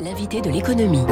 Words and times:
l'invité 0.00 0.40
de 0.40 0.50
l'économie. 0.50 1.04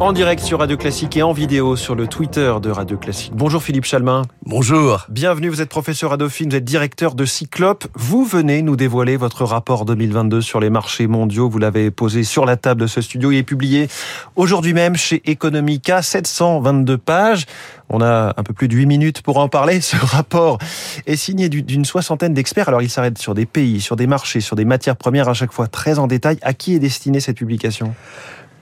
En 0.00 0.12
direct 0.12 0.42
sur 0.42 0.58
Radio 0.58 0.76
Classique 0.76 1.16
et 1.16 1.22
en 1.22 1.32
vidéo 1.32 1.76
sur 1.76 1.94
le 1.94 2.06
Twitter 2.06 2.52
de 2.60 2.70
Radio 2.70 2.96
Classique. 2.96 3.32
Bonjour 3.34 3.62
Philippe 3.62 3.84
Chalmin. 3.84 4.22
Bonjour. 4.44 5.06
Bienvenue, 5.08 5.48
vous 5.48 5.60
êtes 5.60 5.68
professeur 5.68 6.12
à 6.12 6.16
Dauphine, 6.16 6.50
vous 6.50 6.56
êtes 6.56 6.64
directeur 6.64 7.14
de 7.14 7.24
Cyclope. 7.24 7.86
Vous 7.94 8.24
venez 8.24 8.62
nous 8.62 8.76
dévoiler 8.76 9.16
votre 9.16 9.44
rapport 9.44 9.84
2022 9.84 10.40
sur 10.40 10.60
les 10.60 10.70
marchés 10.70 11.06
mondiaux. 11.06 11.48
Vous 11.48 11.58
l'avez 11.58 11.90
posé 11.90 12.24
sur 12.24 12.44
la 12.44 12.56
table 12.56 12.82
de 12.82 12.86
ce 12.86 13.00
studio. 13.00 13.30
Il 13.30 13.38
est 13.38 13.42
publié 13.42 13.88
aujourd'hui 14.36 14.74
même 14.74 14.96
chez 14.96 15.22
Economica, 15.30 16.02
722 16.02 16.98
pages. 16.98 17.46
On 17.94 18.00
a 18.00 18.34
un 18.36 18.42
peu 18.42 18.52
plus 18.52 18.66
de 18.66 18.74
8 18.74 18.86
minutes 18.86 19.22
pour 19.22 19.38
en 19.38 19.48
parler. 19.48 19.80
Ce 19.80 19.94
rapport 19.94 20.58
est 21.06 21.14
signé 21.14 21.48
d'une 21.48 21.84
soixantaine 21.84 22.34
d'experts. 22.34 22.68
Alors 22.68 22.82
il 22.82 22.90
s'arrête 22.90 23.18
sur 23.18 23.34
des 23.34 23.46
pays, 23.46 23.80
sur 23.80 23.94
des 23.94 24.08
marchés, 24.08 24.40
sur 24.40 24.56
des 24.56 24.64
matières 24.64 24.96
premières, 24.96 25.28
à 25.28 25.34
chaque 25.34 25.52
fois 25.52 25.68
très 25.68 26.00
en 26.00 26.08
détail. 26.08 26.38
À 26.42 26.54
qui 26.54 26.74
est 26.74 26.80
destinée 26.80 27.20
cette 27.20 27.36
publication? 27.36 27.94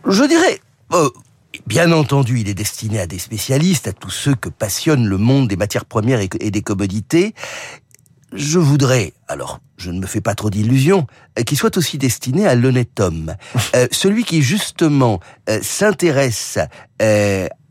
Je 0.07 0.25
dirais... 0.25 0.61
Euh, 0.93 1.09
Bien 1.67 1.93
entendu, 1.93 2.41
il 2.41 2.49
est 2.49 2.55
destiné 2.55 2.99
à 2.99 3.07
des 3.07 3.19
spécialistes, 3.19 3.87
à 3.87 3.93
tous 3.93 4.09
ceux 4.09 4.35
que 4.35 4.49
passionne 4.49 5.07
le 5.07 5.19
monde 5.19 5.49
des 5.49 5.57
matières 5.57 5.85
premières 5.85 6.21
et 6.21 6.51
des 6.51 6.63
commodités. 6.63 7.35
Je 8.33 8.59
voudrais, 8.59 9.13
alors 9.29 9.61
je 9.77 9.91
ne 9.91 10.01
me 10.01 10.07
fais 10.07 10.23
pas 10.23 10.35
trop 10.35 10.49
d'illusions, 10.49 11.07
euh, 11.39 11.43
qu'il 11.43 11.59
soit 11.59 11.77
aussi 11.77 11.99
destiné 11.99 12.47
à 12.47 12.55
l'honnête 12.55 12.99
homme, 13.01 13.35
euh, 13.77 13.87
celui 13.91 14.25
qui 14.25 14.41
justement 14.41 15.21
s'intéresse 15.61 16.59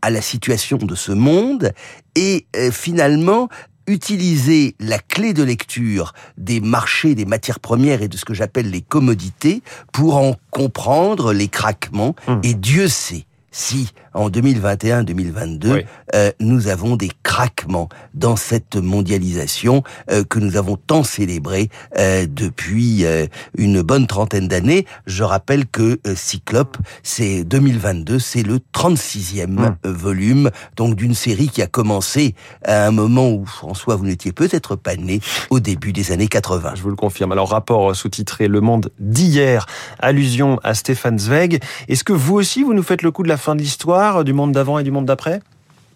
à 0.02 0.10
la 0.10 0.20
situation 0.20 0.76
de 0.76 0.94
ce 0.94 1.12
monde 1.12 1.72
et 2.14 2.46
finalement 2.70 3.48
utiliser 3.86 4.74
la 4.80 4.98
clé 4.98 5.32
de 5.32 5.42
lecture 5.42 6.12
des 6.36 6.60
marchés 6.60 7.14
des 7.14 7.24
matières 7.24 7.60
premières 7.60 8.02
et 8.02 8.08
de 8.08 8.16
ce 8.16 8.24
que 8.24 8.34
j'appelle 8.34 8.70
les 8.70 8.82
commodités 8.82 9.62
pour 9.92 10.16
en 10.16 10.36
comprendre 10.50 11.32
les 11.32 11.48
craquements. 11.48 12.14
Hum. 12.26 12.40
Et 12.42 12.54
Dieu 12.54 12.88
sait 12.88 13.26
si 13.50 13.92
en 14.14 14.28
2021-2022, 14.30 15.84
euh, 16.14 16.30
nous 16.40 16.68
avons 16.68 16.96
des 16.96 17.10
craquements 17.22 17.88
dans 18.14 18.36
cette 18.36 18.76
mondialisation 18.76 19.82
euh, 20.10 20.24
que 20.24 20.38
nous 20.38 20.56
avons 20.56 20.76
tant 20.76 21.02
célébrée 21.02 21.70
euh, 21.98 22.26
depuis 22.28 23.04
euh, 23.04 23.26
une 23.56 23.82
bonne 23.82 24.06
trentaine 24.06 24.48
d'années. 24.48 24.86
Je 25.06 25.22
rappelle 25.22 25.66
que 25.66 25.98
euh, 26.06 26.14
Cyclope, 26.14 26.76
c'est 27.02 27.44
2022, 27.44 28.18
c'est 28.18 28.42
le 28.42 28.58
36e 28.74 29.46
mmh. 29.46 29.76
volume, 29.84 30.50
donc 30.76 30.94
d'une 30.94 31.14
série 31.14 31.48
qui 31.48 31.62
a 31.62 31.66
commencé 31.66 32.34
à 32.64 32.86
un 32.86 32.90
moment 32.90 33.30
où, 33.30 33.46
François, 33.46 33.96
vous 33.96 34.06
n'étiez 34.06 34.32
peut-être 34.32 34.76
pas 34.76 34.96
né, 34.96 35.20
au 35.50 35.60
début 35.60 35.92
des 35.92 36.12
années 36.12 36.28
80. 36.28 36.74
Je 36.74 36.82
vous 36.82 36.90
le 36.90 36.96
confirme. 36.96 37.32
Alors, 37.32 37.50
rapport 37.50 37.94
sous-titré 37.96 38.48
Le 38.48 38.60
Monde 38.60 38.90
d'hier, 38.98 39.66
allusion 39.98 40.58
à 40.62 40.74
Stéphane 40.74 41.18
Zweig. 41.18 41.60
Est-ce 41.88 42.04
que 42.04 42.12
vous 42.12 42.34
aussi, 42.34 42.62
vous 42.62 42.74
nous 42.74 42.82
faites 42.82 43.02
le 43.02 43.10
coup 43.10 43.22
de 43.22 43.28
la 43.28 43.36
fin 43.36 43.54
de 43.54 43.60
l'histoire, 43.60 44.01
du 44.24 44.32
monde 44.32 44.52
d'avant 44.52 44.78
et 44.78 44.84
du 44.84 44.90
monde 44.90 45.06
d'après? 45.06 45.40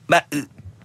Bah, 0.08 0.22
euh, 0.34 0.42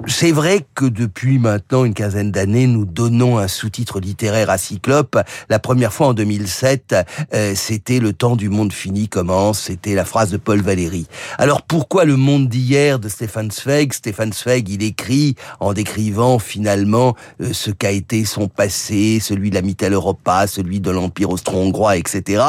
c'est 0.08 0.31
vrai 0.31 0.66
que 0.73 0.86
depuis 0.86 1.38
maintenant 1.38 1.86
une 1.86 1.94
quinzaine 1.94 2.31
d'années, 2.31 2.66
nous 2.66 2.86
donnons 2.86 3.38
un 3.38 3.47
sous-titre 3.47 4.00
littéraire 4.00 4.50
à 4.50 4.58
Cyclope. 4.58 5.19
La 5.50 5.59
première 5.59 5.94
fois 5.94 6.08
en 6.08 6.13
2007, 6.13 6.95
euh, 7.33 7.53
c'était 7.55 8.00
Le 8.00 8.13
temps 8.13 8.36
du 8.36 8.50
monde 8.50 8.73
fini 8.73 9.08
commence, 9.08 9.59
c'était 9.61 9.94
la 9.94 10.05
phrase 10.05 10.31
de 10.31 10.38
Paul 10.38 10.61
Valéry. 10.61 11.05
Alors 11.38 11.61
pourquoi 11.61 12.05
le 12.05 12.16
monde 12.16 12.50
d'hier 12.50 12.97
de 12.97 13.09
Stéphane 13.09 13.52
Zweig? 13.52 13.94
Stéphane 13.94 14.33
Zweig, 14.33 14.69
il 14.69 14.81
écrit 14.81 15.35
en 15.59 15.73
décrivant 15.73 16.39
finalement 16.39 17.16
euh, 17.39 17.53
ce 17.53 17.69
qu'a 17.69 17.91
été 17.91 18.25
son 18.25 18.47
passé, 18.47 19.19
celui 19.22 19.52
de 19.52 19.56
la 19.56 19.61
Mitteleuropa, 19.61 20.47
celui 20.47 20.80
de 20.80 20.89
l'Empire 20.89 21.30
austro-hongrois, 21.30 21.97
etc. 21.97 22.44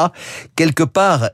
Quelque 0.55 0.83
part, 0.83 1.29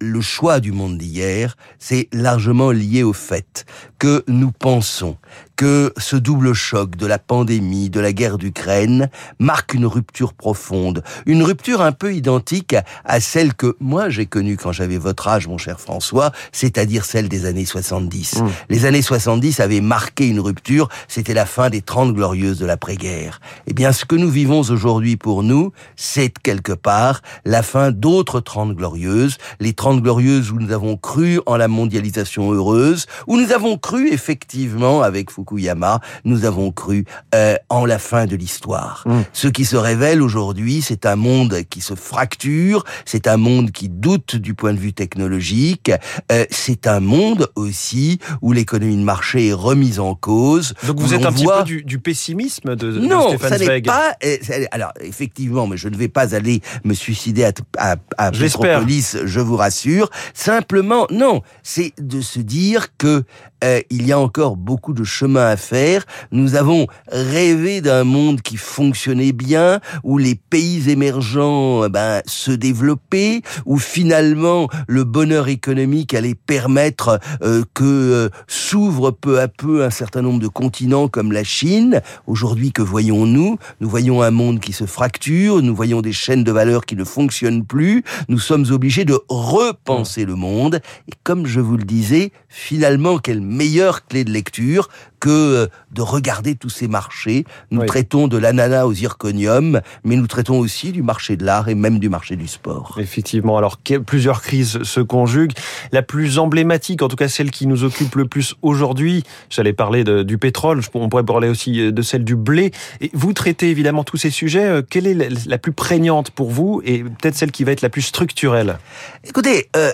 le 0.00 0.20
choix 0.20 0.60
du 0.60 0.72
monde 0.72 0.98
d'hier, 0.98 1.56
c'est 1.78 2.08
largement 2.12 2.70
lié 2.70 3.02
au 3.02 3.12
fait 3.12 3.66
que 3.98 4.24
nous 4.28 4.50
pensons 4.50 5.16
que 5.60 5.92
ce 5.98 6.16
double 6.16 6.54
choc 6.54 6.96
de 6.96 7.04
la 7.04 7.18
pandémie, 7.18 7.90
de 7.90 8.00
la 8.00 8.14
guerre 8.14 8.38
d'Ukraine, 8.38 9.10
marque 9.38 9.74
une 9.74 9.84
rupture 9.84 10.32
profonde, 10.32 11.04
une 11.26 11.42
rupture 11.42 11.82
un 11.82 11.92
peu 11.92 12.14
identique 12.14 12.74
à 13.04 13.20
celle 13.20 13.52
que 13.52 13.76
moi 13.78 14.08
j'ai 14.08 14.24
connue 14.24 14.56
quand 14.56 14.72
j'avais 14.72 14.96
votre 14.96 15.28
âge, 15.28 15.48
mon 15.48 15.58
cher 15.58 15.78
François, 15.78 16.32
c'est-à-dire 16.50 17.04
celle 17.04 17.28
des 17.28 17.44
années 17.44 17.66
70. 17.66 18.36
Mmh. 18.40 18.48
Les 18.70 18.86
années 18.86 19.02
70 19.02 19.60
avaient 19.60 19.82
marqué 19.82 20.28
une 20.28 20.40
rupture, 20.40 20.88
c'était 21.08 21.34
la 21.34 21.44
fin 21.44 21.68
des 21.68 21.82
30 21.82 22.14
glorieuses 22.14 22.58
de 22.58 22.64
l'après-guerre. 22.64 23.42
Eh 23.66 23.74
bien, 23.74 23.92
ce 23.92 24.06
que 24.06 24.16
nous 24.16 24.30
vivons 24.30 24.60
aujourd'hui 24.60 25.18
pour 25.18 25.42
nous, 25.42 25.72
c'est 25.94 26.32
quelque 26.42 26.72
part 26.72 27.20
la 27.44 27.62
fin 27.62 27.90
d'autres 27.90 28.40
30 28.40 28.74
glorieuses, 28.74 29.36
les 29.60 29.74
30 29.74 30.00
glorieuses 30.00 30.52
où 30.52 30.58
nous 30.58 30.72
avons 30.72 30.96
cru 30.96 31.38
en 31.44 31.58
la 31.58 31.68
mondialisation 31.68 32.50
heureuse, 32.50 33.04
où 33.26 33.36
nous 33.36 33.52
avons 33.52 33.76
cru 33.76 34.08
effectivement 34.08 35.02
avec 35.02 35.30
Foucault 35.30 35.49
Fukuyama, 35.50 36.00
nous 36.24 36.44
avons 36.44 36.70
cru 36.70 37.04
euh, 37.34 37.56
en 37.68 37.84
la 37.84 37.98
fin 37.98 38.26
de 38.26 38.36
l'histoire. 38.36 39.02
Mm. 39.06 39.20
Ce 39.32 39.48
qui 39.48 39.64
se 39.64 39.76
révèle 39.76 40.22
aujourd'hui, 40.22 40.82
c'est 40.82 41.06
un 41.06 41.16
monde 41.16 41.62
qui 41.68 41.80
se 41.80 41.94
fracture, 41.94 42.84
c'est 43.04 43.26
un 43.26 43.36
monde 43.36 43.70
qui 43.72 43.88
doute 43.88 44.36
du 44.36 44.54
point 44.54 44.72
de 44.72 44.78
vue 44.78 44.92
technologique, 44.92 45.90
euh, 46.30 46.44
c'est 46.50 46.86
un 46.86 47.00
monde 47.00 47.48
aussi 47.56 48.18
où 48.42 48.52
l'économie 48.52 48.96
de 48.96 49.02
marché 49.02 49.48
est 49.48 49.52
remise 49.52 49.98
en 49.98 50.14
cause. 50.14 50.74
Donc 50.86 51.00
vous 51.00 51.14
êtes 51.14 51.26
un 51.26 51.32
petit 51.32 51.46
peu 51.46 51.82
du, 51.82 51.98
pessimisme 51.98 52.76
de, 52.76 52.98
non, 52.98 53.36
ça 53.38 53.58
n'est 53.58 53.82
pas. 53.82 54.14
Euh, 54.24 54.36
alors 54.70 54.92
effectivement, 55.00 55.66
mais 55.66 55.76
je 55.76 55.88
ne 55.88 55.96
vais 55.96 56.08
pas 56.08 56.34
aller 56.34 56.60
me 56.84 56.94
suicider 56.94 57.44
à, 57.44 57.52
à, 57.76 57.96
à 58.16 58.30
Petropolis, 58.30 59.18
je 59.24 59.40
vous 59.40 59.56
rassure. 59.56 60.10
Simplement, 60.34 61.06
non, 61.10 61.42
c'est 61.62 61.92
de 61.98 62.20
se 62.20 62.38
dire 62.38 62.96
que 62.96 63.24
euh, 63.62 63.80
il 63.90 64.06
y 64.06 64.12
a 64.12 64.18
encore 64.18 64.56
beaucoup 64.56 64.94
de 64.94 65.04
chemin 65.04 65.39
à 65.48 65.56
faire. 65.56 66.04
Nous 66.32 66.54
avons 66.54 66.86
rêvé 67.10 67.80
d'un 67.80 68.04
monde 68.04 68.42
qui 68.42 68.56
fonctionnait 68.56 69.32
bien, 69.32 69.80
où 70.04 70.18
les 70.18 70.34
pays 70.34 70.90
émergents 70.90 71.84
euh, 71.84 71.88
ben, 71.88 72.22
se 72.26 72.50
développaient, 72.50 73.42
où 73.66 73.78
finalement 73.78 74.68
le 74.86 75.04
bonheur 75.04 75.48
économique 75.48 76.14
allait 76.14 76.34
permettre 76.34 77.20
euh, 77.42 77.62
que 77.74 77.84
euh, 77.84 78.28
s'ouvre 78.46 79.10
peu 79.10 79.40
à 79.40 79.48
peu 79.48 79.84
un 79.84 79.90
certain 79.90 80.22
nombre 80.22 80.40
de 80.40 80.48
continents 80.48 81.08
comme 81.08 81.32
la 81.32 81.44
Chine. 81.44 82.00
Aujourd'hui, 82.26 82.72
que 82.72 82.82
voyons-nous? 82.82 83.58
Nous 83.80 83.88
voyons 83.88 84.22
un 84.22 84.30
monde 84.30 84.60
qui 84.60 84.72
se 84.72 84.84
fracture, 84.84 85.62
nous 85.62 85.74
voyons 85.74 86.00
des 86.00 86.12
chaînes 86.12 86.44
de 86.44 86.52
valeur 86.52 86.84
qui 86.84 86.96
ne 86.96 87.04
fonctionnent 87.04 87.64
plus, 87.64 88.04
nous 88.28 88.38
sommes 88.38 88.66
obligés 88.70 89.04
de 89.04 89.18
repenser 89.28 90.24
le 90.24 90.34
monde. 90.34 90.80
Et 91.08 91.12
comme 91.22 91.46
je 91.46 91.60
vous 91.60 91.76
le 91.76 91.84
disais, 91.84 92.32
finalement, 92.48 93.18
quelle 93.18 93.40
meilleure 93.40 94.06
clé 94.06 94.24
de 94.24 94.30
lecture 94.30 94.88
que 95.20 95.28
euh, 95.28 95.66
de 95.92 96.02
regarder 96.02 96.54
tous 96.54 96.70
ces 96.70 96.88
marchés. 96.88 97.44
Nous 97.70 97.84
traitons 97.84 98.28
de 98.28 98.38
l'ananas 98.38 98.84
au 98.84 98.94
zirconium, 98.94 99.80
mais 100.04 100.16
nous 100.16 100.26
traitons 100.26 100.58
aussi 100.58 100.92
du 100.92 101.02
marché 101.02 101.36
de 101.36 101.44
l'art 101.44 101.68
et 101.68 101.74
même 101.74 101.98
du 101.98 102.08
marché 102.08 102.36
du 102.36 102.46
sport. 102.46 102.96
Effectivement, 102.98 103.56
alors 103.58 103.78
plusieurs 104.06 104.42
crises 104.42 104.82
se 104.82 105.00
conjuguent. 105.00 105.52
La 105.92 106.02
plus 106.02 106.38
emblématique, 106.38 107.02
en 107.02 107.08
tout 107.08 107.16
cas 107.16 107.28
celle 107.28 107.50
qui 107.50 107.66
nous 107.66 107.84
occupe 107.84 108.14
le 108.14 108.26
plus 108.26 108.54
aujourd'hui, 108.62 109.24
j'allais 109.48 109.72
parler 109.72 110.04
de, 110.04 110.22
du 110.22 110.38
pétrole, 110.38 110.80
on 110.94 111.08
pourrait 111.08 111.24
parler 111.24 111.48
aussi 111.48 111.80
euh, 111.80 111.92
de 111.92 112.02
celle 112.02 112.24
du 112.24 112.36
blé. 112.36 112.72
Et 113.00 113.10
vous 113.12 113.32
traitez 113.32 113.70
évidemment 113.70 114.04
tous 114.04 114.16
ces 114.16 114.30
sujets. 114.30 114.66
Euh, 114.66 114.82
quelle 114.88 115.06
est 115.06 115.46
la, 115.46 115.58
plus 115.58 115.72
prégnante 115.72 116.30
pour 116.30 116.50
vous 116.50 116.80
et 116.84 117.02
peut-être 117.02 117.34
celle 117.34 117.50
qui 117.50 117.64
va 117.64 117.72
être 117.72 117.82
la 117.82 117.90
plus 117.90 118.02
structurelle? 118.02 118.78
Écoutez, 119.24 119.68
euh, 119.76 119.92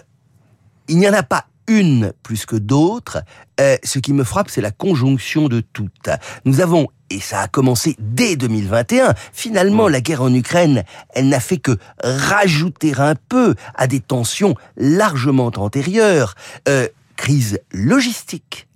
il 0.88 0.98
n'y 0.98 1.08
en 1.08 1.12
a 1.12 1.22
pas 1.22 1.46
une 1.68 2.12
plus 2.22 2.46
que 2.46 2.56
d'autres. 2.56 3.18
Euh, 3.60 3.76
ce 3.82 3.98
qui 3.98 4.12
me 4.12 4.24
frappe, 4.24 4.50
c'est 4.50 4.60
la 4.60 4.70
conjonction 4.70 5.48
de 5.48 5.60
toutes. 5.60 6.10
Nous 6.44 6.60
avons 6.60 6.88
et 7.08 7.20
ça 7.20 7.40
a 7.40 7.48
commencé 7.48 7.96
dès 8.00 8.36
2021. 8.36 9.14
Finalement, 9.32 9.88
la 9.88 10.00
guerre 10.00 10.22
en 10.22 10.34
Ukraine, 10.34 10.84
elle 11.10 11.28
n'a 11.28 11.40
fait 11.40 11.58
que 11.58 11.78
rajouter 12.02 12.94
un 12.98 13.14
peu 13.14 13.54
à 13.76 13.86
des 13.86 14.00
tensions 14.00 14.54
largement 14.76 15.52
antérieures. 15.56 16.34
Euh, 16.68 16.88
crise 17.16 17.60
logistique, 17.72 18.66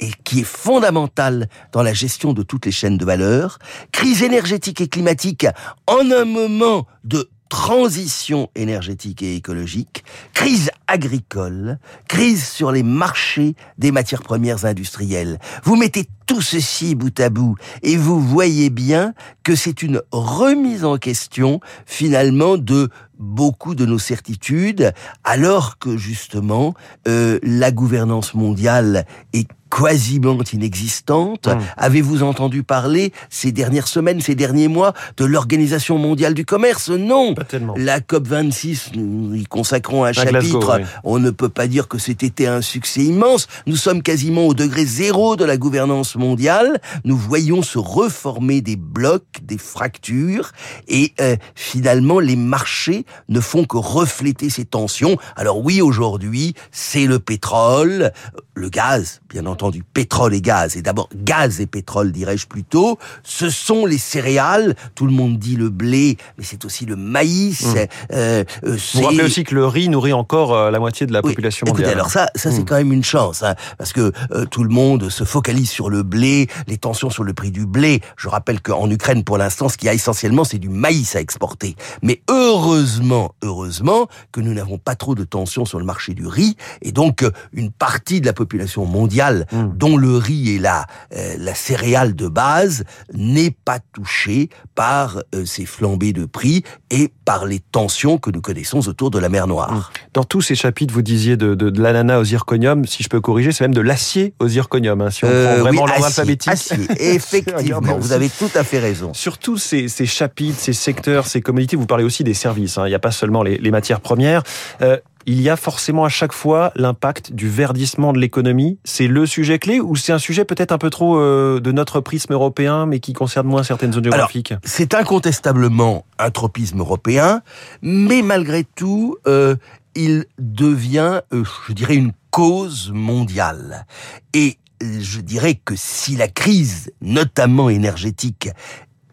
et 0.00 0.10
qui 0.24 0.40
est 0.40 0.44
fondamentale 0.44 1.48
dans 1.72 1.82
la 1.82 1.92
gestion 1.92 2.32
de 2.32 2.42
toutes 2.42 2.66
les 2.66 2.72
chaînes 2.72 2.96
de 2.96 3.04
valeur, 3.04 3.58
crise 3.92 4.22
énergétique 4.22 4.80
et 4.80 4.88
climatique 4.88 5.46
en 5.86 6.10
un 6.10 6.24
moment 6.24 6.86
de 7.04 7.28
transition 7.50 8.48
énergétique 8.54 9.22
et 9.22 9.34
écologique, 9.34 10.04
crise 10.32 10.70
agricole, 10.86 11.78
crise 12.08 12.46
sur 12.46 12.72
les 12.72 12.84
marchés 12.84 13.54
des 13.76 13.92
matières 13.92 14.22
premières 14.22 14.64
industrielles. 14.64 15.38
Vous 15.64 15.76
mettez 15.76 16.06
tout 16.26 16.40
ceci 16.40 16.94
bout 16.94 17.18
à 17.20 17.28
bout 17.28 17.56
et 17.82 17.96
vous 17.96 18.20
voyez 18.20 18.70
bien 18.70 19.14
que 19.42 19.56
c'est 19.56 19.82
une 19.82 20.00
remise 20.12 20.84
en 20.84 20.96
question 20.96 21.60
finalement 21.86 22.56
de 22.56 22.88
beaucoup 23.18 23.74
de 23.74 23.84
nos 23.84 23.98
certitudes 23.98 24.92
alors 25.24 25.78
que 25.78 25.96
justement 25.96 26.74
euh, 27.08 27.40
la 27.42 27.72
gouvernance 27.72 28.34
mondiale 28.34 29.06
est 29.32 29.48
quasiment 29.70 30.38
inexistante. 30.52 31.46
Mmh. 31.46 31.58
Avez-vous 31.76 32.22
entendu 32.22 32.62
parler 32.62 33.12
ces 33.28 33.52
dernières 33.52 33.88
semaines, 33.88 34.20
ces 34.20 34.34
derniers 34.34 34.68
mois 34.68 34.92
de 35.16 35.24
l'Organisation 35.24 35.98
mondiale 35.98 36.34
du 36.34 36.44
commerce? 36.44 36.90
Non. 36.90 37.34
Pas 37.34 37.44
tellement. 37.44 37.74
La 37.76 38.00
COP 38.00 38.26
26, 38.26 38.92
nous 38.96 39.34
y 39.34 39.44
consacrons 39.44 40.04
un 40.04 40.08
À 40.08 40.12
chapitre. 40.12 40.40
Glasgow, 40.40 40.72
oui. 40.78 40.84
On 41.04 41.18
ne 41.18 41.30
peut 41.30 41.48
pas 41.48 41.66
dire 41.66 41.88
que 41.88 41.98
c'était 41.98 42.46
un 42.46 42.60
succès 42.60 43.02
immense. 43.02 43.46
Nous 43.66 43.76
sommes 43.76 44.02
quasiment 44.02 44.46
au 44.46 44.54
degré 44.54 44.84
zéro 44.84 45.36
de 45.36 45.44
la 45.44 45.56
gouvernance 45.56 46.16
mondiale. 46.16 46.80
Nous 47.04 47.16
voyons 47.16 47.62
se 47.62 47.78
reformer 47.78 48.60
des 48.60 48.76
blocs, 48.76 49.40
des 49.42 49.58
fractures, 49.58 50.52
et 50.88 51.12
euh, 51.20 51.36
finalement 51.54 52.20
les 52.20 52.36
marchés 52.36 53.04
ne 53.28 53.40
font 53.40 53.64
que 53.64 53.76
refléter 53.76 54.50
ces 54.50 54.64
tensions. 54.64 55.16
Alors 55.36 55.58
oui, 55.64 55.80
aujourd'hui, 55.80 56.54
c'est 56.72 57.06
le 57.06 57.18
pétrole, 57.18 58.12
le 58.54 58.68
gaz, 58.68 59.20
bien 59.28 59.46
entendu, 59.46 59.59
pétrole 59.94 60.34
et 60.34 60.40
gaz, 60.40 60.76
et 60.76 60.82
d'abord 60.82 61.08
gaz 61.14 61.60
et 61.60 61.66
pétrole, 61.66 62.12
dirais-je 62.12 62.46
plutôt. 62.46 62.98
Ce 63.22 63.50
sont 63.50 63.86
les 63.86 63.98
céréales. 63.98 64.74
Tout 64.94 65.06
le 65.06 65.12
monde 65.12 65.38
dit 65.38 65.56
le 65.56 65.68
blé, 65.68 66.16
mais 66.38 66.44
c'est 66.44 66.64
aussi 66.64 66.86
le 66.86 66.96
maïs. 66.96 67.64
Mmh. 67.66 67.78
euh, 68.12 68.44
euh, 68.64 68.76
Vous 68.94 69.02
rappelez 69.02 69.24
aussi 69.24 69.44
que 69.44 69.54
le 69.54 69.66
riz 69.66 69.88
nourrit 69.88 70.12
encore 70.12 70.54
euh, 70.54 70.70
la 70.70 70.78
moitié 70.78 71.06
de 71.06 71.12
la 71.12 71.20
oui. 71.22 71.30
population 71.32 71.66
Écoutez, 71.66 71.82
mondiale. 71.82 71.98
alors 71.98 72.10
ça, 72.10 72.30
ça 72.34 72.50
c'est 72.50 72.60
Mm. 72.60 72.64
quand 72.64 72.76
même 72.76 72.92
une 72.92 73.04
chance, 73.04 73.42
hein, 73.42 73.54
parce 73.78 73.92
que 73.92 74.12
euh, 74.32 74.44
tout 74.46 74.64
le 74.64 74.70
monde 74.70 75.08
se 75.10 75.24
focalise 75.24 75.70
sur 75.70 75.88
le 75.90 76.02
blé, 76.02 76.48
les 76.66 76.76
tensions 76.78 77.10
sur 77.10 77.24
le 77.24 77.32
prix 77.34 77.50
du 77.50 77.66
blé. 77.66 78.00
Je 78.16 78.28
rappelle 78.28 78.60
qu'en 78.60 78.88
Ukraine, 78.90 79.24
pour 79.24 79.38
l'instant, 79.38 79.68
ce 79.68 79.76
qu'il 79.76 79.86
y 79.86 79.88
a 79.88 79.94
essentiellement, 79.94 80.44
c'est 80.44 80.58
du 80.58 80.68
maïs 80.68 81.16
à 81.16 81.20
exporter. 81.20 81.76
Mais 82.02 82.22
heureusement, 82.28 83.34
heureusement, 83.42 84.08
que 84.32 84.40
nous 84.40 84.52
n'avons 84.54 84.78
pas 84.78 84.94
trop 84.94 85.14
de 85.14 85.24
tensions 85.24 85.64
sur 85.64 85.78
le 85.78 85.84
marché 85.84 86.14
du 86.14 86.26
riz, 86.26 86.56
et 86.82 86.92
donc 86.92 87.24
une 87.52 87.70
partie 87.70 88.20
de 88.20 88.26
la 88.26 88.32
population 88.32 88.84
mondiale, 88.84 89.46
Mm. 89.52 89.70
dont 89.76 89.96
le 89.96 90.16
riz 90.16 90.56
est 90.56 90.58
la, 90.58 90.86
euh, 91.16 91.34
la 91.38 91.54
céréale 91.54 92.14
de 92.14 92.28
base, 92.28 92.84
n'est 93.12 93.50
pas 93.50 93.78
touchée 93.92 94.48
par 94.74 95.22
euh, 95.34 95.44
ces 95.44 95.66
flambées 95.66 96.12
de 96.12 96.24
prix 96.24 96.62
et 96.90 97.12
par 97.24 97.46
les 97.46 97.58
tensions 97.58 98.18
que 98.18 98.30
nous 98.30 98.40
connaissons 98.40 98.86
autour 98.88 99.10
de 99.10 99.18
la 99.18 99.28
mer 99.28 99.46
Noire. 99.46 99.92
Dans 100.14 100.24
tous 100.24 100.40
ces 100.40 100.54
chapitres, 100.54 100.94
vous 100.94 101.02
disiez 101.02 101.36
de, 101.36 101.54
de, 101.54 101.70
de 101.70 101.82
l'ananas 101.82 102.18
au 102.18 102.24
zirconium, 102.24 102.86
si 102.86 103.02
je 103.02 103.08
peux 103.08 103.20
corriger, 103.20 103.52
c'est 103.52 103.64
même 103.64 103.74
de 103.74 103.80
l'acier 103.80 104.34
au 104.38 104.48
zirconium, 104.48 105.00
hein, 105.00 105.10
si 105.10 105.24
on 105.24 105.28
Euh, 105.28 105.46
prend 105.54 105.62
vraiment 105.62 105.82
oui, 105.82 105.88
l'ordre 105.88 105.92
acier, 106.06 106.06
alphabétique. 106.06 106.52
acier, 106.52 106.76
Regardez 106.76 107.04
effectivement, 107.14 107.98
vous 107.98 108.12
avez 108.12 108.28
tout 108.28 108.50
à 108.54 108.64
fait 108.64 108.78
raison. 108.78 109.12
Sur 109.14 109.38
tous 109.38 109.58
ces, 109.58 109.88
ces 109.88 110.06
chapitres, 110.06 110.58
ces 110.58 110.72
secteurs, 110.72 111.26
ces 111.26 111.40
commodités, 111.40 111.76
vous 111.76 111.86
parlez 111.86 112.04
aussi 112.04 112.24
des 112.24 112.34
services. 112.34 112.78
hein. 112.78 112.86
Il 112.86 112.90
n'y 112.90 112.94
a 112.94 112.98
pas 113.00 113.10
seulement 113.12 113.42
les, 113.42 113.58
les 113.58 113.70
matières 113.70 114.00
premières. 114.00 114.42
Euh, 114.82 114.96
il 115.26 115.40
y 115.40 115.48
a 115.48 115.56
forcément 115.56 116.04
à 116.04 116.08
chaque 116.08 116.32
fois 116.32 116.72
l'impact 116.76 117.32
du 117.32 117.48
verdissement 117.48 118.12
de 118.12 118.18
l'économie. 118.18 118.78
C'est 118.84 119.06
le 119.06 119.26
sujet 119.26 119.58
clé 119.58 119.80
ou 119.80 119.96
c'est 119.96 120.12
un 120.12 120.18
sujet 120.18 120.44
peut-être 120.44 120.72
un 120.72 120.78
peu 120.78 120.90
trop 120.90 121.18
euh, 121.18 121.60
de 121.60 121.72
notre 121.72 122.00
prisme 122.00 122.32
européen, 122.32 122.86
mais 122.86 123.00
qui 123.00 123.12
concerne 123.12 123.46
moins 123.46 123.62
certaines 123.62 123.92
zones 123.92 124.04
géographiques 124.04 124.54
C'est 124.64 124.94
incontestablement 124.94 126.04
un 126.18 126.30
tropisme 126.30 126.80
européen, 126.80 127.42
mais 127.82 128.22
malgré 128.22 128.64
tout, 128.64 129.16
euh, 129.26 129.56
il 129.94 130.26
devient, 130.38 131.20
euh, 131.32 131.44
je 131.68 131.72
dirais, 131.72 131.96
une 131.96 132.12
cause 132.30 132.90
mondiale. 132.94 133.86
Et 134.34 134.58
euh, 134.82 134.98
je 135.00 135.20
dirais 135.20 135.60
que 135.62 135.74
si 135.76 136.16
la 136.16 136.28
crise, 136.28 136.92
notamment 137.00 137.68
énergétique, 137.68 138.50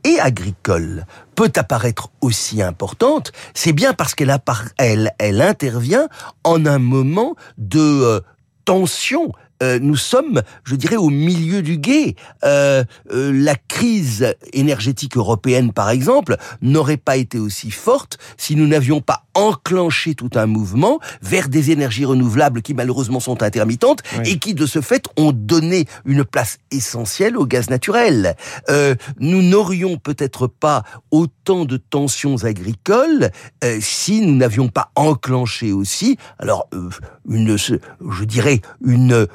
et 0.08 0.20
agricole 0.22 1.06
peut 1.36 1.52
apparaître 1.58 2.10
aussi 2.22 2.62
importante, 2.62 3.34
c'est 3.54 3.74
bien 3.74 3.94
parce 3.94 4.16
qu'elle 4.16 4.36
elle, 4.78 5.12
elle 5.20 5.42
intervient 5.42 6.08
en 6.46 6.66
un 6.66 6.80
moment 6.80 7.36
de 7.58 7.80
euh, 7.80 8.22
tension. 8.64 9.34
Euh, 9.64 9.80
nous 9.82 9.96
sommes, 9.96 10.42
je 10.64 10.76
dirais, 10.76 10.96
au 10.96 11.10
milieu 11.10 11.62
du 11.62 11.78
guet. 11.78 12.16
Euh, 12.44 12.84
euh, 13.12 13.32
la 13.34 13.56
crise 13.56 14.36
énergétique 14.54 15.18
européenne, 15.18 15.74
par 15.74 15.90
exemple, 15.90 16.38
n'aurait 16.62 16.98
pas 16.98 17.18
été 17.18 17.40
aussi 17.40 17.72
forte 17.72 18.18
si 18.38 18.56
nous 18.56 18.68
n'avions 18.68 19.02
pas 19.02 19.24
enclenché 19.34 20.16
tout 20.16 20.32
un 20.36 20.48
mouvement 20.48 21.00
vers 21.22 21.48
des 21.48 21.72
énergies 21.72 22.06
renouvelables 22.06 22.62
qui 22.62 22.74
malheureusement 22.74 23.20
sont 23.20 23.44
intermittentes 23.44 24.02
Oui. 24.18 24.32
et 24.32 24.40
qui 24.40 24.54
de 24.54 24.66
ce 24.66 24.82
fait 24.82 25.06
ont 25.16 25.32
donné 25.32 25.86
une 26.06 26.26
place 26.26 26.58
essentielle 26.72 27.38
au 27.38 27.46
gaz 27.46 27.70
naturel. 27.70 28.36
Euh, 28.70 28.96
nous 29.20 29.42
n'aurions 29.44 29.98
peut-être 29.98 30.48
pas 30.48 30.84
autant 31.12 31.66
de 31.66 31.78
tensions 31.78 32.44
agricoles 32.44 33.32
euh, 33.64 33.78
si 33.82 34.22
nous 34.22 34.36
n'avions 34.36 34.70
pas 34.70 34.92
enclenché 34.96 35.72
aussi, 35.72 36.18
alors 36.40 36.68
euh, 36.74 36.90
une, 37.30 37.58
je 37.58 38.24
dirais 38.24 38.62
une 38.84 39.28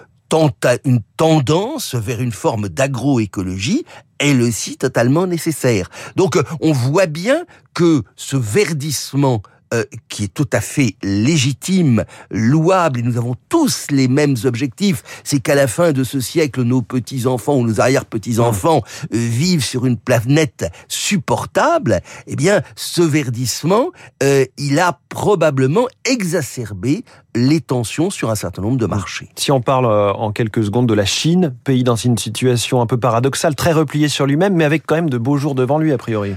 une 0.84 1.00
tendance 1.16 1.94
vers 1.94 2.20
une 2.20 2.32
forme 2.32 2.68
d'agroécologie, 2.68 3.84
elle 4.18 4.40
aussi 4.40 4.76
totalement 4.76 5.26
nécessaire. 5.26 5.90
Donc 6.16 6.36
euh, 6.36 6.42
on 6.60 6.72
voit 6.72 7.06
bien 7.06 7.44
que 7.74 8.02
ce 8.16 8.36
verdissement 8.36 9.42
euh, 9.72 9.84
qui 10.08 10.24
est 10.24 10.34
tout 10.34 10.48
à 10.52 10.60
fait 10.60 10.96
légitime, 11.02 12.04
louable, 12.30 13.00
et 13.00 13.02
nous 13.02 13.16
avons 13.16 13.34
tous 13.48 13.86
les 13.90 14.08
mêmes 14.08 14.36
objectifs, 14.44 15.02
c'est 15.24 15.40
qu'à 15.40 15.54
la 15.54 15.66
fin 15.66 15.92
de 15.92 16.04
ce 16.04 16.20
siècle, 16.20 16.62
nos 16.62 16.82
petits-enfants 16.82 17.56
ou 17.56 17.66
nos 17.66 17.80
arrière-petits-enfants 17.80 18.82
euh, 18.86 19.06
vivent 19.12 19.64
sur 19.64 19.86
une 19.86 19.96
planète 19.96 20.70
supportable, 20.88 22.00
eh 22.26 22.36
bien, 22.36 22.62
ce 22.76 23.02
verdissement, 23.02 23.90
euh, 24.22 24.44
il 24.58 24.78
a 24.78 24.98
probablement 25.08 25.86
exacerbé 26.04 27.04
les 27.34 27.60
tensions 27.60 28.10
sur 28.10 28.30
un 28.30 28.34
certain 28.34 28.62
nombre 28.62 28.76
de 28.76 28.86
marchés. 28.86 29.28
Si 29.36 29.50
on 29.52 29.60
parle 29.60 29.86
euh, 29.86 30.12
en 30.12 30.32
quelques 30.32 30.64
secondes 30.64 30.88
de 30.88 30.94
la 30.94 31.04
Chine, 31.04 31.54
pays 31.64 31.84
dans 31.84 31.96
une 31.96 32.18
situation 32.18 32.80
un 32.80 32.86
peu 32.86 32.98
paradoxale, 32.98 33.54
très 33.54 33.72
replié 33.72 34.08
sur 34.08 34.26
lui-même, 34.26 34.54
mais 34.54 34.64
avec 34.64 34.84
quand 34.86 34.94
même 34.94 35.10
de 35.10 35.18
beaux 35.18 35.36
jours 35.36 35.54
devant 35.54 35.78
lui, 35.78 35.92
a 35.92 35.98
priori. 35.98 36.34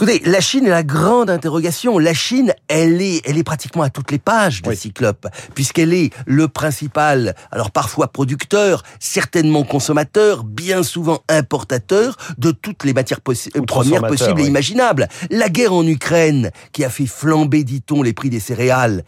Écoutez, 0.00 0.22
la 0.26 0.40
Chine 0.40 0.64
est 0.64 0.70
la 0.70 0.84
grande 0.84 1.28
interrogation. 1.28 1.98
La 1.98 2.14
Chine, 2.14 2.54
elle 2.68 3.02
est, 3.02 3.20
elle 3.24 3.36
est 3.36 3.42
pratiquement 3.42 3.82
à 3.82 3.90
toutes 3.90 4.12
les 4.12 4.20
pages 4.20 4.62
de 4.62 4.68
Oui. 4.68 4.76
Cyclope, 4.76 5.26
puisqu'elle 5.56 5.92
est 5.92 6.10
le 6.24 6.46
principal, 6.46 7.34
alors 7.50 7.72
parfois 7.72 8.06
producteur, 8.06 8.84
certainement 9.00 9.64
consommateur, 9.64 10.44
bien 10.44 10.84
souvent 10.84 11.24
importateur 11.28 12.16
de 12.38 12.52
toutes 12.52 12.84
les 12.84 12.94
matières 12.94 13.18
possi- 13.18 13.50
premières 13.66 14.06
possibles 14.06 14.40
et 14.40 14.46
imaginables. 14.46 15.08
La 15.32 15.48
guerre 15.48 15.72
en 15.72 15.84
Ukraine, 15.84 16.52
qui 16.70 16.84
a 16.84 16.90
fait 16.90 17.06
flamber, 17.06 17.64
dit-on, 17.64 18.00
les 18.04 18.12
prix 18.12 18.30
des 18.30 18.38
céréales, 18.38 19.02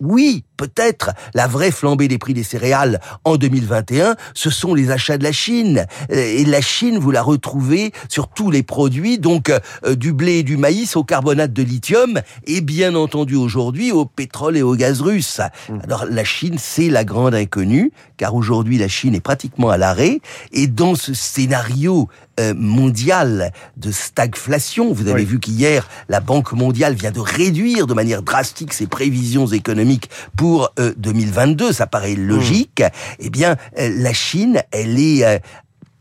oui, 0.00 0.42
peut-être 0.64 1.10
la 1.34 1.46
vraie 1.46 1.70
flambée 1.70 2.08
des 2.08 2.18
prix 2.18 2.32
des 2.34 2.42
céréales 2.42 3.00
en 3.24 3.36
2021, 3.36 4.16
ce 4.32 4.50
sont 4.50 4.74
les 4.74 4.90
achats 4.90 5.18
de 5.18 5.22
la 5.24 5.32
Chine. 5.32 5.86
Et 6.10 6.44
la 6.44 6.60
Chine, 6.62 6.98
vous 6.98 7.10
la 7.10 7.22
retrouvez 7.22 7.92
sur 8.08 8.28
tous 8.28 8.50
les 8.50 8.62
produits, 8.62 9.18
donc 9.18 9.50
euh, 9.50 9.94
du 9.94 10.12
blé 10.12 10.38
et 10.38 10.42
du 10.42 10.56
maïs 10.56 10.96
au 10.96 11.04
carbonate 11.04 11.52
de 11.52 11.62
lithium, 11.62 12.20
et 12.46 12.60
bien 12.60 12.94
entendu 12.94 13.34
aujourd'hui 13.36 13.92
au 13.92 14.06
pétrole 14.06 14.56
et 14.56 14.62
au 14.62 14.74
gaz 14.74 15.00
russe. 15.02 15.40
Mm. 15.68 15.78
Alors 15.84 16.04
la 16.08 16.24
Chine, 16.24 16.56
c'est 16.58 16.88
la 16.88 17.04
grande 17.04 17.34
inconnue, 17.34 17.92
car 18.16 18.34
aujourd'hui 18.34 18.78
la 18.78 18.88
Chine 18.88 19.14
est 19.14 19.20
pratiquement 19.20 19.68
à 19.70 19.76
l'arrêt, 19.76 20.20
et 20.52 20.66
dans 20.66 20.94
ce 20.94 21.12
scénario 21.12 22.08
euh, 22.40 22.52
mondial 22.56 23.52
de 23.76 23.92
stagflation, 23.92 24.92
vous 24.92 25.06
avez 25.08 25.22
Oui. 25.22 25.24
vu 25.24 25.38
qu'hier, 25.40 25.88
la 26.08 26.20
Banque 26.20 26.52
mondiale 26.52 26.94
vient 26.94 27.12
de 27.12 27.20
réduire 27.20 27.86
de 27.86 27.94
manière 27.94 28.22
drastique 28.22 28.72
ses 28.72 28.86
prévisions 28.86 29.46
économiques 29.46 30.08
pour 30.36 30.53
euh, 30.78 30.92
2022, 30.96 31.72
ça 31.72 31.86
paraît 31.86 32.14
logique, 32.14 32.82
eh 33.18 33.30
bien, 33.30 33.56
euh, 33.78 33.90
la 33.98 34.12
Chine, 34.12 34.62
elle 34.72 34.98
est... 34.98 35.24
euh, 35.24 35.38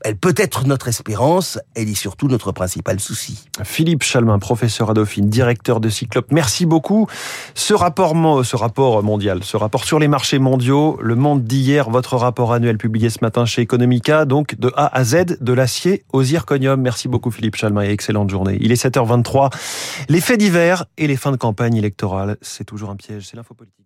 elle 0.03 0.17
peut 0.17 0.33
être 0.37 0.67
notre 0.67 0.89
espérance, 0.89 1.59
elle 1.75 1.89
est 1.89 1.95
surtout 1.95 2.27
notre 2.27 2.51
principal 2.51 2.99
souci. 2.99 3.45
Philippe 3.63 4.03
Chalmin, 4.03 4.37
professeur 4.37 4.89
à 4.89 4.93
Dauphine, 4.93 5.29
directeur 5.29 5.79
de 5.79 5.89
Cyclope, 5.89 6.31
merci 6.31 6.65
beaucoup. 6.65 7.07
Ce 7.55 7.73
rapport, 7.73 8.13
mondial, 8.13 9.43
ce 9.43 9.57
rapport 9.57 9.85
sur 9.85 9.99
les 9.99 10.07
marchés 10.07 10.39
mondiaux, 10.39 10.97
le 11.01 11.15
monde 11.15 11.43
d'hier, 11.43 11.89
votre 11.89 12.17
rapport 12.17 12.53
annuel 12.53 12.77
publié 12.77 13.09
ce 13.09 13.19
matin 13.21 13.45
chez 13.45 13.61
Economica, 13.61 14.25
donc 14.25 14.55
de 14.55 14.71
A 14.75 14.93
à 14.93 15.03
Z, 15.03 15.37
de 15.39 15.53
l'acier 15.53 16.03
au 16.11 16.21
zirconium. 16.21 16.81
Merci 16.81 17.07
beaucoup 17.07 17.31
Philippe 17.31 17.55
Chalmin 17.55 17.83
et 17.83 17.89
excellente 17.89 18.29
journée. 18.29 18.57
Il 18.59 18.71
est 18.71 18.83
7h23. 18.83 19.53
Les 20.09 20.19
faits 20.19 20.39
divers 20.39 20.85
et 20.97 21.07
les 21.07 21.15
fins 21.15 21.31
de 21.31 21.37
campagne 21.37 21.77
électorale, 21.77 22.37
c'est 22.41 22.65
toujours 22.65 22.89
un 22.89 22.95
piège, 22.97 23.27
c'est 23.29 23.37
l'info 23.37 23.53
politique. 23.53 23.85